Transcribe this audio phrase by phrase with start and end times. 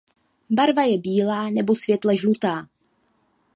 [0.49, 2.67] Barva je bílá nebo světle žlutá.